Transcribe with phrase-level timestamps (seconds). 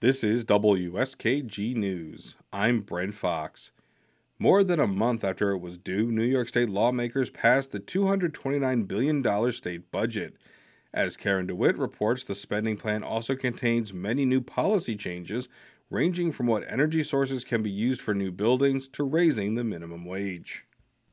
[0.00, 2.34] This is WSKG News.
[2.54, 3.70] I'm Brent Fox.
[4.38, 8.88] More than a month after it was due, New York State lawmakers passed the $229
[8.88, 10.38] billion state budget.
[10.94, 15.48] As Karen DeWitt reports, the spending plan also contains many new policy changes,
[15.90, 20.06] ranging from what energy sources can be used for new buildings to raising the minimum
[20.06, 20.64] wage.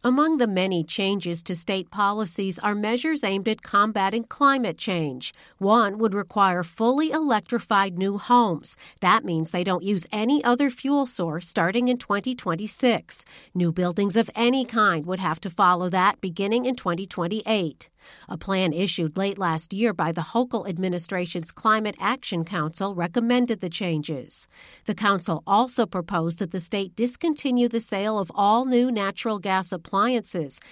[0.08, 5.34] Among the many changes to state policies are measures aimed at combating climate change.
[5.58, 8.78] One would require fully electrified new homes.
[9.02, 13.26] That means they don't use any other fuel source starting in 2026.
[13.54, 17.90] New buildings of any kind would have to follow that beginning in 2028.
[18.30, 23.70] A plan issued late last year by the Hochul administration's Climate Action Council recommended the
[23.70, 24.48] changes.
[24.86, 29.72] The council also proposed that the state discontinue the sale of all new natural gas
[29.72, 29.97] appliances,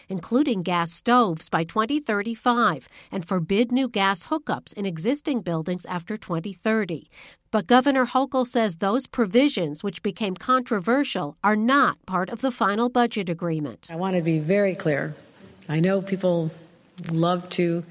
[0.10, 7.10] including gas stoves, by 2035 and forbid new gas hookups in existing buildings after 2030.
[7.52, 12.90] But Governor Hochul says those provisions, which became controversial, are not part of the final
[12.90, 13.88] budget agreement.
[13.90, 15.16] I want to be very clear.
[15.70, 16.52] I know people
[17.10, 17.86] love to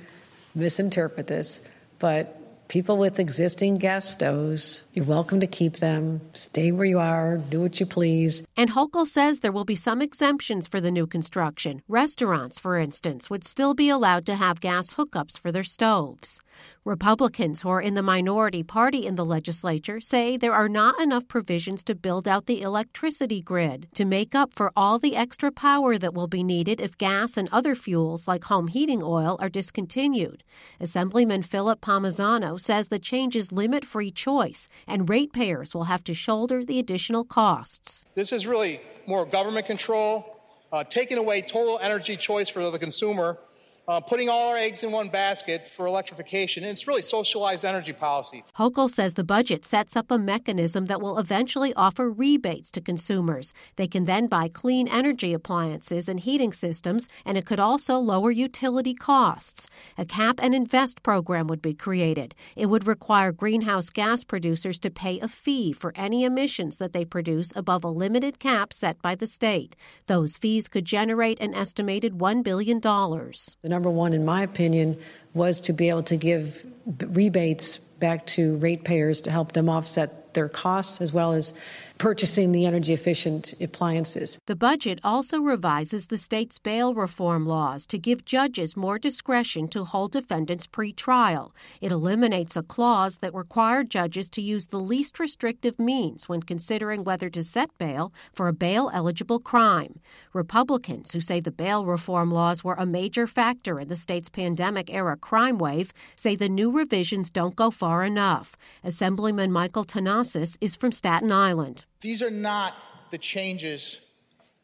[0.55, 1.61] misinterpret this,
[1.99, 6.21] but people with existing gas stoves, you're welcome to keep them.
[6.33, 8.45] Stay where you are, do what you please.
[8.57, 11.83] And Hochul says there will be some exemptions for the new construction.
[11.89, 16.41] Restaurants, for instance, would still be allowed to have gas hookups for their stoves.
[16.85, 21.27] Republicans who are in the minority party in the legislature say there are not enough
[21.27, 25.97] provisions to build out the electricity grid to make up for all the extra power
[25.97, 30.45] that will be needed if gas and other fuels like home heating oil are discontinued.
[30.79, 36.67] Assemblyman Philip Palmesano says the changes limit free choice and ratepayers will have to shoulder
[36.67, 38.05] the additional costs.
[38.15, 40.39] This is really more government control,
[40.71, 43.39] uh, taking away total energy choice for the consumer
[43.87, 46.65] uh, putting all our eggs in one basket for electrification.
[46.65, 48.45] And it's really socialized energy policy.
[48.59, 53.53] Hochul says the budget sets up a mechanism that will eventually offer rebates to consumers.
[53.77, 58.31] They can then buy clean energy appliances and heating systems, and it could also lower
[58.31, 59.67] utility costs.
[59.99, 62.35] A cap and invest program would be created.
[62.57, 67.05] It would require greenhouse gas producers to pay a fee for any emissions that they
[67.05, 69.77] produce above a limited cap set by the state.
[70.07, 72.81] Those fees could generate an estimated $1 billion.
[72.81, 74.97] The number one, in my opinion,
[75.35, 80.49] was to be able to give rebates back to ratepayers to help them offset their
[80.49, 81.53] costs as well as
[81.99, 84.39] purchasing the energy efficient appliances.
[84.47, 89.85] The budget also revises the state's bail reform laws to give judges more discretion to
[89.85, 91.55] hold defendants pre-trial.
[91.81, 97.05] It eliminates a clause that required judges to use the least restrictive means when considering
[97.05, 100.01] whether to set bail for a bail eligible crime.
[100.33, 104.93] Republicans who say the bail reform laws were a major factor in the state's pandemic
[104.93, 108.57] era crime wave say the new revisions don't go far enough.
[108.83, 111.84] Assemblyman Michael Tannousis is from Staten Island.
[112.01, 112.75] These are not
[113.11, 114.01] the changes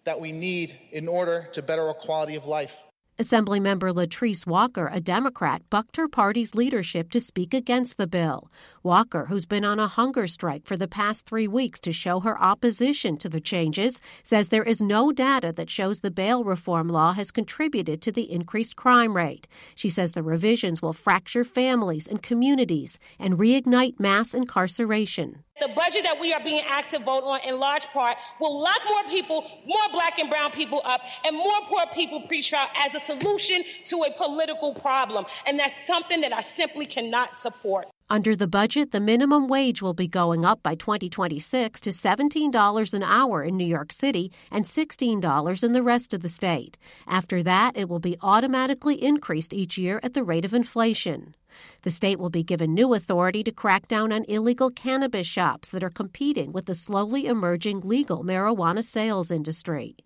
[0.05, 2.83] that we need in order to better our quality of life.
[3.21, 8.51] Assemblymember Latrice Walker, a Democrat, bucked her party's leadership to speak against the bill.
[8.83, 12.43] Walker, who's been on a hunger strike for the past three weeks to show her
[12.43, 17.13] opposition to the changes, says there is no data that shows the bail reform law
[17.13, 19.47] has contributed to the increased crime rate.
[19.75, 25.45] She says the revisions will fracture families and communities and reignite mass incarceration.
[25.61, 28.81] The budget that we are being asked to vote on, in large part, will lock
[28.89, 33.01] more people, more black and brown people up, and more poor people pre-trial as a
[33.01, 35.27] solution to a political problem.
[35.47, 37.89] And that's something that I simply cannot support.
[38.09, 43.03] Under the budget, the minimum wage will be going up by 2026 to $17 an
[43.05, 46.77] hour in New York City and $16 in the rest of the state.
[47.07, 51.37] After that, it will be automatically increased each year at the rate of inflation.
[51.83, 55.85] The state will be given new authority to crack down on illegal cannabis shops that
[55.85, 59.97] are competing with the slowly emerging legal marijuana sales industry.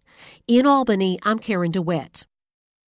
[0.46, 2.26] In Albany, I'm Karen DeWitt.